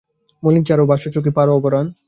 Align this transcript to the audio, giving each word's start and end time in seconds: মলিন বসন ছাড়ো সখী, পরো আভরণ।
মলিন 0.43 0.63
বসন 0.63 1.09
ছাড়ো 1.09 1.13
সখী, 1.15 1.31
পরো 1.37 1.51
আভরণ। 1.57 1.85